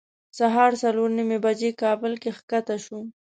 سهار 0.37 0.71
څلور 0.83 1.09
نیمې 1.17 1.37
بجې 1.45 1.71
کابل 1.81 2.13
کې 2.21 2.29
ښکته 2.37 2.75
شوو. 2.83 3.01